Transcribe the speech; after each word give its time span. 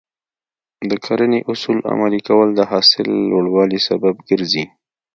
د 0.89 0.91
کرنې 1.05 1.39
اصول 1.51 1.77
عملي 1.93 2.21
کول 2.27 2.47
د 2.55 2.59
حاصل 2.71 3.07
لوړوالي 3.31 3.79
سبب 3.87 4.15
کېږي. 4.27 4.63